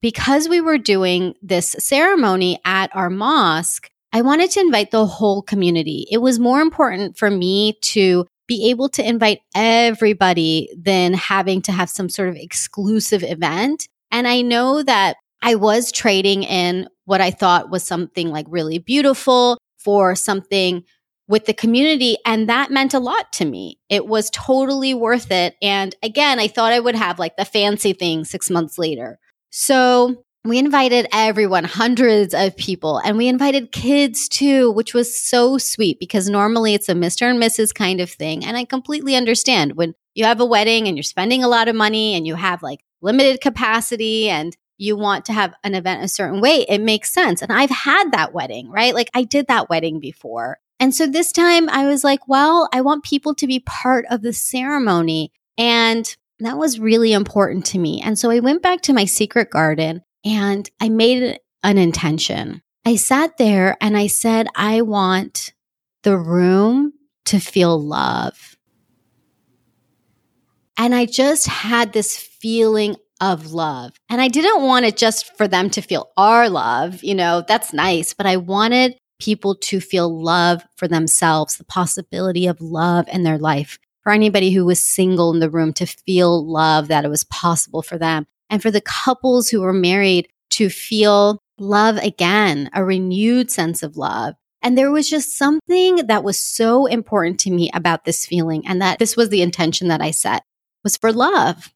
[0.00, 5.42] because we were doing this ceremony at our mosque, I wanted to invite the whole
[5.42, 6.06] community.
[6.10, 11.72] It was more important for me to be able to invite everybody than having to
[11.72, 13.88] have some sort of exclusive event.
[14.10, 18.78] And I know that I was trading in what I thought was something like really
[18.78, 20.84] beautiful for something
[21.28, 22.16] with the community.
[22.24, 23.78] And that meant a lot to me.
[23.90, 25.54] It was totally worth it.
[25.60, 29.18] And again, I thought I would have like the fancy thing six months later
[29.60, 35.58] so we invited everyone, hundreds of people, and we invited kids too, which was so
[35.58, 37.28] sweet because normally it's a Mr.
[37.28, 37.74] and Mrs.
[37.74, 38.44] kind of thing.
[38.44, 41.74] And I completely understand when you have a wedding and you're spending a lot of
[41.74, 46.08] money and you have like limited capacity and you want to have an event a
[46.08, 47.42] certain way, it makes sense.
[47.42, 48.94] And I've had that wedding, right?
[48.94, 50.58] Like I did that wedding before.
[50.78, 54.22] And so this time I was like, well, I want people to be part of
[54.22, 55.32] the ceremony.
[55.58, 58.00] And that was really important to me.
[58.02, 62.62] And so I went back to my secret garden and I made an intention.
[62.84, 65.52] I sat there and I said, I want
[66.02, 66.92] the room
[67.26, 68.56] to feel love.
[70.76, 73.94] And I just had this feeling of love.
[74.08, 77.72] And I didn't want it just for them to feel our love, you know, that's
[77.72, 83.24] nice, but I wanted people to feel love for themselves, the possibility of love in
[83.24, 87.08] their life for anybody who was single in the room to feel love, that it
[87.08, 88.26] was possible for them.
[88.50, 93.96] And for the couples who were married to feel love again, a renewed sense of
[93.96, 94.34] love.
[94.62, 98.80] And there was just something that was so important to me about this feeling and
[98.80, 100.42] that this was the intention that I set
[100.82, 101.72] was for love.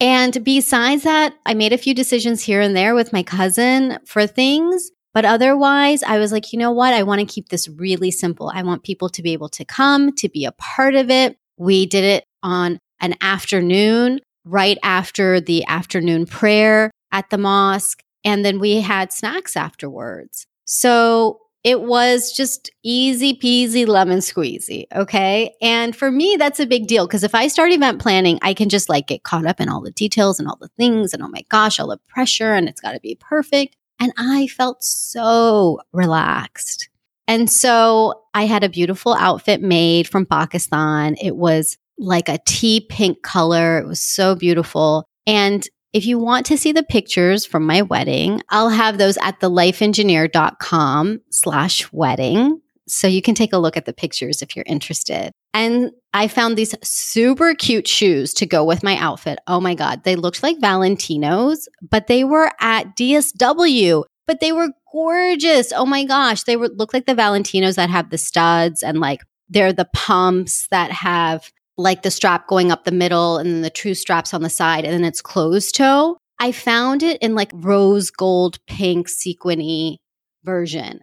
[0.00, 4.26] And besides that, I made a few decisions here and there with my cousin for
[4.26, 6.94] things but otherwise, I was like, you know what?
[6.94, 8.50] I want to keep this really simple.
[8.54, 11.36] I want people to be able to come, to be a part of it.
[11.56, 18.02] We did it on an afternoon, right after the afternoon prayer at the mosque.
[18.24, 20.46] And then we had snacks afterwards.
[20.64, 24.84] So it was just easy peasy lemon squeezy.
[24.94, 25.54] Okay.
[25.60, 28.70] And for me, that's a big deal because if I start event planning, I can
[28.70, 31.28] just like get caught up in all the details and all the things and oh
[31.28, 33.76] my gosh, all the pressure and it's got to be perfect.
[34.00, 36.88] And I felt so relaxed.
[37.28, 41.16] And so I had a beautiful outfit made from Pakistan.
[41.20, 43.78] It was like a tea pink color.
[43.78, 45.04] It was so beautiful.
[45.26, 49.40] And if you want to see the pictures from my wedding, I'll have those at
[49.40, 52.60] thelifeengineer.com slash wedding.
[52.92, 55.32] So you can take a look at the pictures if you're interested.
[55.54, 59.38] And I found these super cute shoes to go with my outfit.
[59.46, 60.04] Oh my God.
[60.04, 65.72] They looked like Valentinos, but they were at DSW, but they were gorgeous.
[65.72, 66.44] Oh my gosh.
[66.44, 70.68] They were look like the Valentinos that have the studs and like they're the pumps
[70.70, 74.42] that have like the strap going up the middle and then the true straps on
[74.42, 76.18] the side and then it's closed toe.
[76.38, 79.98] I found it in like rose gold pink sequiny
[80.42, 81.00] version.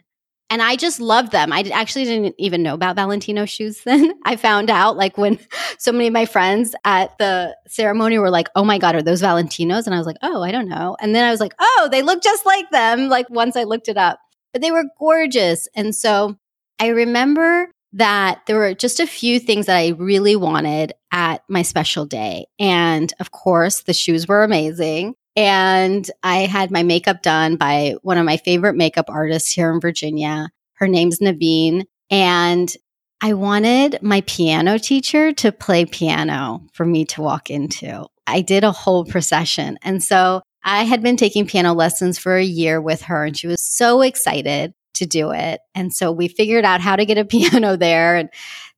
[0.49, 1.51] And I just loved them.
[1.51, 4.13] I actually didn't even know about Valentino shoes then.
[4.23, 5.39] I found out like when
[5.77, 9.21] so many of my friends at the ceremony were like, oh my God, are those
[9.21, 9.85] Valentinos?
[9.85, 10.95] And I was like, oh, I don't know.
[10.99, 13.09] And then I was like, oh, they look just like them.
[13.09, 14.19] Like once I looked it up,
[14.53, 15.67] but they were gorgeous.
[15.75, 16.37] And so
[16.79, 21.61] I remember that there were just a few things that I really wanted at my
[21.61, 22.45] special day.
[22.59, 25.15] And of course, the shoes were amazing.
[25.37, 29.79] And I had my makeup done by one of my favorite makeup artists here in
[29.79, 30.49] Virginia.
[30.73, 31.85] Her name's Naveen.
[32.09, 32.75] And
[33.21, 38.07] I wanted my piano teacher to play piano for me to walk into.
[38.25, 39.77] I did a whole procession.
[39.83, 43.47] And so I had been taking piano lessons for a year with her, and she
[43.47, 45.61] was so excited to do it.
[45.75, 48.15] And so we figured out how to get a piano there.
[48.15, 48.29] And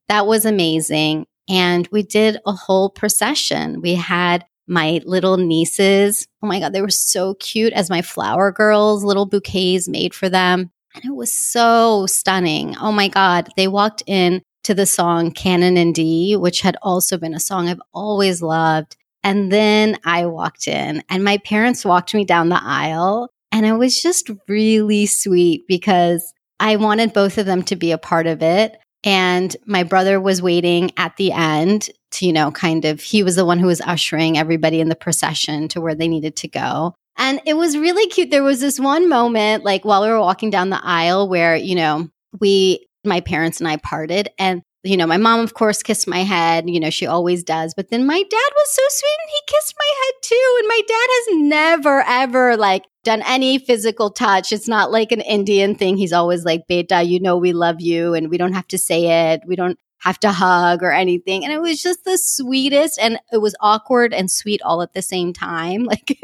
[0.08, 1.26] that was amazing.
[1.48, 3.80] And we did a whole procession.
[3.80, 6.26] We had my little nieces.
[6.42, 10.28] Oh my God, they were so cute as my flower girls, little bouquets made for
[10.28, 10.70] them.
[10.94, 12.76] And it was so stunning.
[12.80, 13.48] Oh my God.
[13.56, 17.68] They walked in to the song Canon in D, which had also been a song
[17.68, 18.96] I've always loved.
[19.22, 23.74] And then I walked in and my parents walked me down the aisle and it
[23.74, 28.42] was just really sweet because I wanted both of them to be a part of
[28.42, 28.76] it.
[29.02, 31.88] And my brother was waiting at the end
[32.20, 35.68] you know, kind of, he was the one who was ushering everybody in the procession
[35.68, 36.94] to where they needed to go.
[37.16, 38.30] And it was really cute.
[38.30, 41.74] There was this one moment, like while we were walking down the aisle, where, you
[41.74, 46.08] know, we, my parents and I parted, and you know, my mom, of course, kissed
[46.08, 46.68] my head.
[46.68, 47.74] You know, she always does.
[47.74, 50.56] But then my dad was so sweet and he kissed my head too.
[50.58, 54.52] And my dad has never, ever like done any physical touch.
[54.52, 55.96] It's not like an Indian thing.
[55.96, 59.32] He's always like, Beta, you know, we love you and we don't have to say
[59.32, 59.42] it.
[59.46, 61.44] We don't have to hug or anything.
[61.44, 62.98] And it was just the sweetest.
[63.00, 65.86] And it was awkward and sweet all at the same time.
[65.90, 66.18] Like,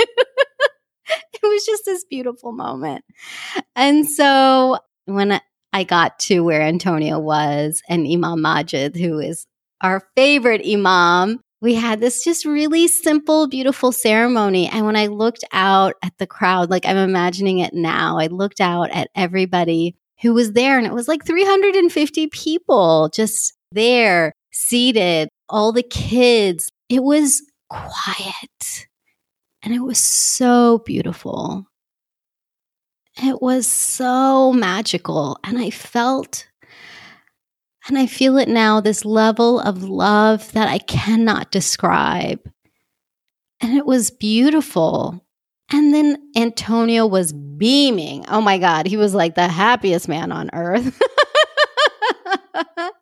[1.06, 3.04] it was just this beautiful moment.
[3.76, 5.40] And so when
[5.72, 9.46] I got to where Antonio was and Imam Magid, who is
[9.80, 11.40] our favorite Imam.
[11.60, 14.68] We had this just really simple, beautiful ceremony.
[14.68, 18.60] And when I looked out at the crowd, like I'm imagining it now, I looked
[18.60, 25.28] out at everybody who was there and it was like 350 people just there, seated,
[25.48, 26.70] all the kids.
[26.88, 28.86] It was quiet
[29.66, 31.66] and it was so beautiful.
[33.20, 35.38] It was so magical.
[35.42, 36.46] And I felt,
[37.88, 42.40] and I feel it now, this level of love that I cannot describe.
[43.60, 45.20] And it was beautiful.
[45.72, 48.24] And then Antonio was beaming.
[48.28, 51.02] Oh my God, he was like the happiest man on earth.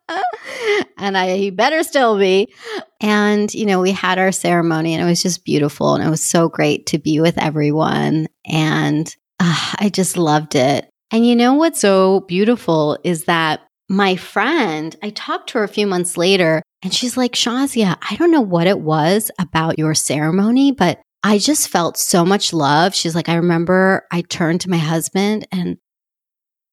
[0.97, 2.53] and I he better still be.
[3.01, 6.23] And you know, we had our ceremony and it was just beautiful and it was
[6.23, 10.89] so great to be with everyone and uh, I just loved it.
[11.11, 15.69] And you know what's so beautiful is that my friend, I talked to her a
[15.69, 19.93] few months later and she's like, Shazia, I don't know what it was about your
[19.93, 22.93] ceremony, but I just felt so much love.
[22.93, 25.77] She's like, I remember I turned to my husband and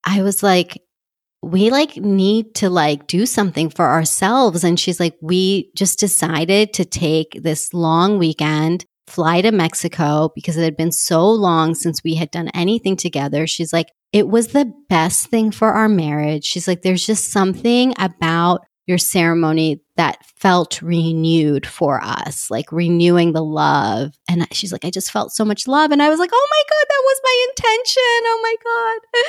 [0.04, 0.82] I was like,
[1.42, 4.62] we like need to like do something for ourselves.
[4.62, 10.56] And she's like, we just decided to take this long weekend fly to Mexico because
[10.56, 13.46] it had been so long since we had done anything together.
[13.46, 16.44] She's like, it was the best thing for our marriage.
[16.44, 23.32] She's like, there's just something about your ceremony that felt renewed for us, like renewing
[23.32, 24.12] the love.
[24.28, 25.92] And she's like, I just felt so much love.
[25.92, 28.02] And I was like, oh my God, that was my intention.
[28.26, 29.24] Oh my God.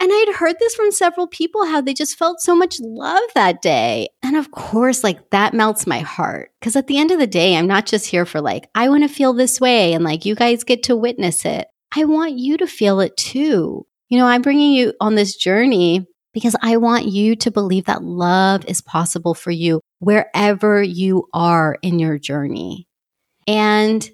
[0.00, 3.60] And I'd heard this from several people how they just felt so much love that
[3.60, 4.08] day.
[4.22, 6.52] And of course, like that melts my heart.
[6.62, 9.02] Cause at the end of the day, I'm not just here for like, I want
[9.02, 11.68] to feel this way and like you guys get to witness it.
[11.94, 13.86] I want you to feel it too.
[14.08, 18.02] You know, I'm bringing you on this journey because I want you to believe that
[18.02, 22.86] love is possible for you wherever you are in your journey.
[23.46, 24.08] And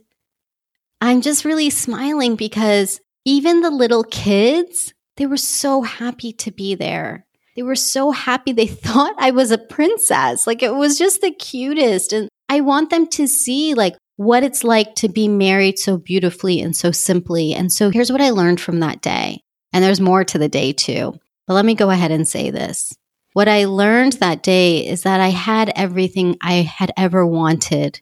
[1.01, 6.75] I'm just really smiling because even the little kids, they were so happy to be
[6.75, 7.27] there.
[7.55, 8.53] They were so happy.
[8.53, 10.47] They thought I was a princess.
[10.47, 12.13] Like it was just the cutest.
[12.13, 16.61] And I want them to see like what it's like to be married so beautifully
[16.61, 17.55] and so simply.
[17.55, 19.41] And so here's what I learned from that day.
[19.73, 21.19] And there's more to the day too.
[21.49, 22.95] But let me go ahead and say this.
[23.33, 28.01] what I learned that day is that I had everything I had ever wanted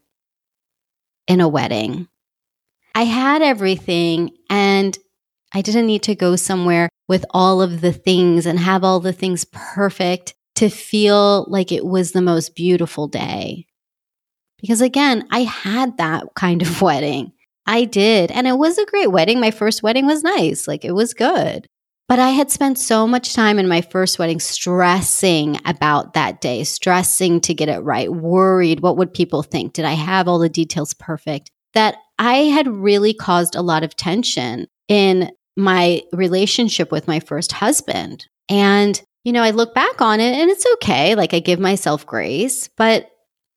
[1.29, 2.09] in a wedding.
[2.95, 4.99] I had everything and
[5.53, 9.13] I didn't need to go somewhere with all of the things and have all the
[9.13, 13.67] things perfect to feel like it was the most beautiful day.
[14.61, 17.33] Because again, I had that kind of wedding.
[17.67, 18.31] I did.
[18.31, 19.39] And it was a great wedding.
[19.39, 20.67] My first wedding was nice.
[20.67, 21.67] Like it was good.
[22.09, 26.63] But I had spent so much time in my first wedding stressing about that day,
[26.63, 29.73] stressing to get it right, worried what would people think?
[29.73, 31.51] Did I have all the details perfect?
[31.75, 37.51] That I had really caused a lot of tension in my relationship with my first
[37.51, 38.27] husband.
[38.49, 41.17] And, you know, I look back on it and it's okay.
[41.17, 43.11] Like I give myself grace, but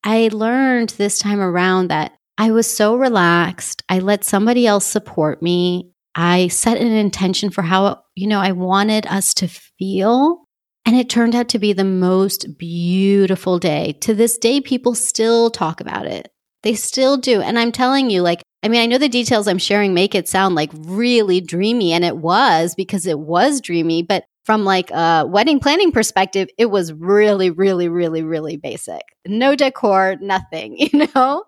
[0.04, 3.84] I learned this time around that I was so relaxed.
[3.90, 5.92] I let somebody else support me.
[6.22, 10.42] I set an intention for how, you know, I wanted us to feel.
[10.86, 13.94] And it turned out to be the most beautiful day.
[14.02, 16.28] To this day, people still talk about it.
[16.64, 17.42] They still do.
[17.42, 20.28] And I'm telling you, like, I mean, I know the details I'm sharing make it
[20.28, 25.26] sound like really dreamy, and it was because it was dreamy, but from like a
[25.26, 29.04] wedding planning perspective, it was really, really, really, really basic.
[29.26, 31.46] No decor, nothing, you know?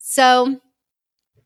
[0.00, 0.58] So,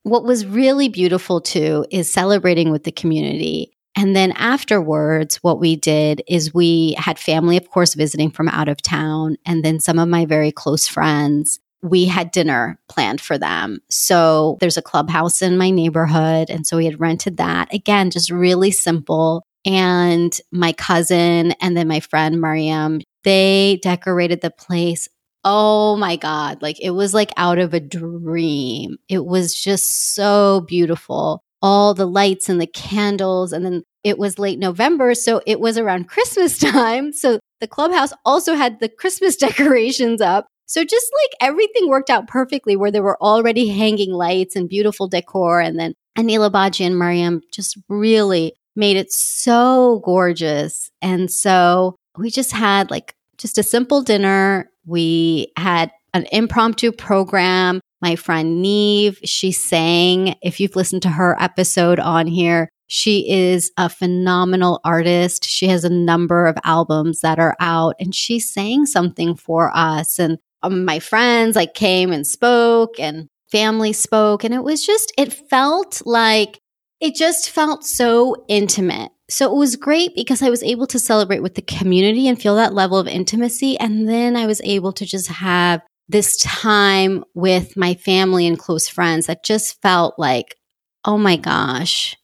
[0.08, 3.72] what was really beautiful too is celebrating with the community.
[3.96, 8.68] And then afterwards, what we did is we had family, of course, visiting from out
[8.68, 11.58] of town, and then some of my very close friends.
[11.82, 13.80] We had dinner planned for them.
[13.90, 16.50] So there's a clubhouse in my neighborhood.
[16.50, 17.72] And so we had rented that.
[17.72, 19.42] Again, just really simple.
[19.64, 25.08] And my cousin and then my friend Mariam, they decorated the place
[25.44, 26.62] Oh my God.
[26.62, 28.96] Like it was like out of a dream.
[29.08, 31.42] It was just so beautiful.
[31.62, 33.52] All the lights and the candles.
[33.52, 35.14] And then it was late November.
[35.14, 37.12] So it was around Christmas time.
[37.12, 40.46] So the clubhouse also had the Christmas decorations up.
[40.66, 45.08] So just like everything worked out perfectly where there were already hanging lights and beautiful
[45.08, 45.60] decor.
[45.60, 50.90] And then Anila Baji and Mariam just really made it so gorgeous.
[51.00, 57.80] And so we just had like just a simple dinner we had an impromptu program.
[58.00, 60.36] My friend Neve, she sang.
[60.42, 65.44] If you've listened to her episode on here, she is a phenomenal artist.
[65.44, 70.18] She has a number of albums that are out and she sang something for us.
[70.18, 74.42] And um, my friends like came and spoke and family spoke.
[74.42, 76.60] And it was just, it felt like,
[77.00, 79.12] it just felt so intimate.
[79.30, 82.56] So it was great because I was able to celebrate with the community and feel
[82.56, 83.78] that level of intimacy.
[83.78, 88.88] And then I was able to just have this time with my family and close
[88.88, 90.56] friends that just felt like,
[91.04, 92.16] oh my gosh,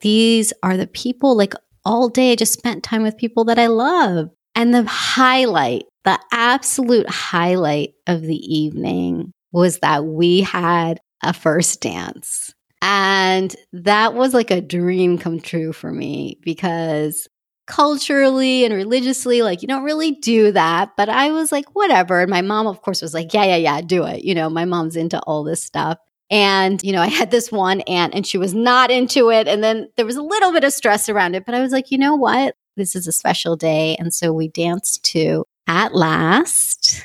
[0.00, 3.66] these are the people like all day I just spent time with people that I
[3.66, 4.28] love.
[4.54, 11.80] And the highlight, the absolute highlight of the evening was that we had a first
[11.80, 12.52] dance.
[12.82, 17.26] And that was like a dream come true for me because
[17.66, 20.90] culturally and religiously, like you don't really do that.
[20.96, 22.20] But I was like, whatever.
[22.20, 24.24] And my mom, of course, was like, yeah, yeah, yeah, do it.
[24.24, 25.98] You know, my mom's into all this stuff.
[26.30, 29.46] And, you know, I had this one aunt and she was not into it.
[29.46, 31.46] And then there was a little bit of stress around it.
[31.46, 32.56] But I was like, you know what?
[32.76, 33.96] This is a special day.
[33.98, 37.04] And so we danced to At Last,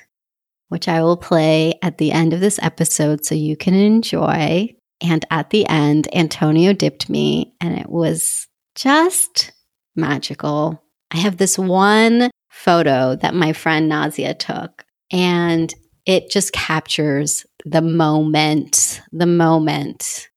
[0.70, 4.76] which I will play at the end of this episode so you can enjoy.
[5.02, 9.52] And at the end, Antonio dipped me, and it was just
[9.96, 10.82] magical.
[11.12, 15.74] I have this one photo that my friend Nazia took, and
[16.06, 20.28] it just captures the moment, the moment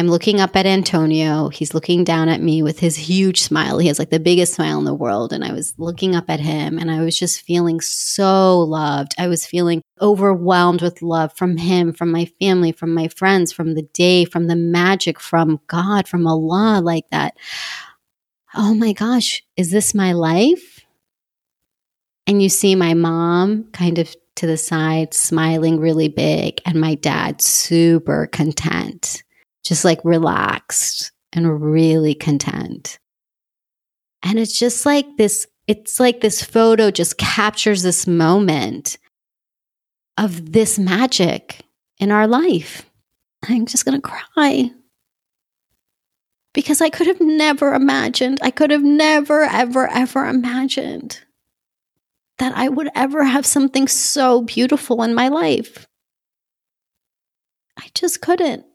[0.00, 1.50] I'm looking up at Antonio.
[1.50, 3.76] He's looking down at me with his huge smile.
[3.76, 5.30] He has like the biggest smile in the world.
[5.30, 9.14] And I was looking up at him and I was just feeling so loved.
[9.18, 13.74] I was feeling overwhelmed with love from him, from my family, from my friends, from
[13.74, 17.36] the day, from the magic, from God, from Allah, like that.
[18.54, 20.80] Oh my gosh, is this my life?
[22.26, 26.94] And you see my mom kind of to the side, smiling really big, and my
[26.94, 29.24] dad super content
[29.70, 32.98] just like relaxed and really content.
[34.20, 38.98] And it's just like this, it's like this photo just captures this moment
[40.18, 41.60] of this magic
[41.98, 42.84] in our life.
[43.48, 44.72] I'm just going to cry
[46.52, 51.20] because I could have never imagined, I could have never, ever, ever imagined
[52.38, 55.86] that I would ever have something so beautiful in my life.
[57.78, 58.66] I just couldn't.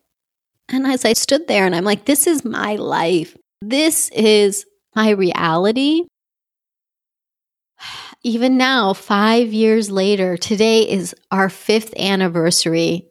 [0.69, 5.11] And as I stood there and I'm like, this is my life, this is my
[5.11, 6.03] reality.
[8.23, 13.07] even now, five years later, today is our fifth anniversary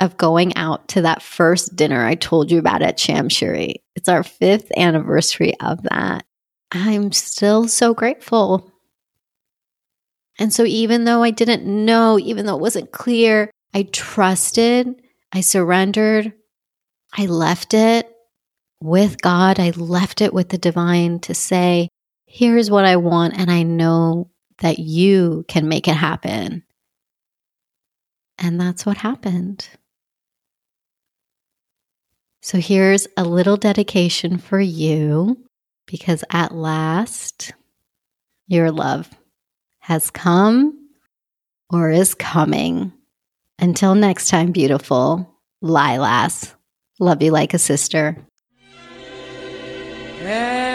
[0.00, 3.76] of going out to that first dinner I told you about at Shamshiry.
[3.94, 6.24] It's our fifth anniversary of that.
[6.72, 8.70] I'm still so grateful.
[10.38, 15.00] And so, even though I didn't know, even though it wasn't clear, I trusted,
[15.32, 16.34] I surrendered,
[17.16, 18.10] I left it
[18.80, 19.58] with God.
[19.58, 21.88] I left it with the divine to say,
[22.26, 23.34] here's what I want.
[23.38, 26.62] And I know that you can make it happen.
[28.38, 29.68] And that's what happened.
[32.42, 35.42] So here's a little dedication for you
[35.86, 37.52] because at last
[38.46, 39.08] your love
[39.78, 40.90] has come
[41.70, 42.92] or is coming.
[43.58, 46.55] Until next time, beautiful Lilas.
[46.98, 48.16] Love you like a sister.
[50.22, 50.65] Yeah.